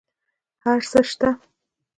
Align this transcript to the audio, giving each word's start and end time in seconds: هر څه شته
هر 0.63 0.79
څه 0.91 0.99
شته 1.09 1.29